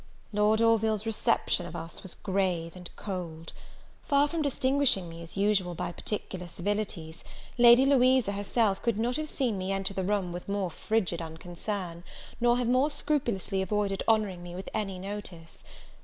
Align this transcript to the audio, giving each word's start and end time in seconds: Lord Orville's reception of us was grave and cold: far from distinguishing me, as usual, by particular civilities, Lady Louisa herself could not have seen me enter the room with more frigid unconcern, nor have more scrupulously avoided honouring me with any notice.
Lord 0.33 0.63
Orville's 0.63 1.05
reception 1.05 1.67
of 1.67 1.75
us 1.75 2.01
was 2.01 2.15
grave 2.15 2.75
and 2.75 2.89
cold: 2.95 3.53
far 4.01 4.27
from 4.27 4.41
distinguishing 4.41 5.07
me, 5.07 5.21
as 5.21 5.37
usual, 5.37 5.75
by 5.75 5.91
particular 5.91 6.47
civilities, 6.47 7.23
Lady 7.59 7.85
Louisa 7.85 8.31
herself 8.31 8.81
could 8.81 8.97
not 8.97 9.15
have 9.17 9.29
seen 9.29 9.59
me 9.59 9.71
enter 9.71 9.93
the 9.93 10.03
room 10.03 10.31
with 10.31 10.49
more 10.49 10.71
frigid 10.71 11.21
unconcern, 11.21 12.03
nor 12.39 12.57
have 12.57 12.67
more 12.67 12.89
scrupulously 12.89 13.61
avoided 13.61 14.01
honouring 14.07 14.41
me 14.41 14.55
with 14.55 14.69
any 14.73 14.97
notice. 14.97 15.63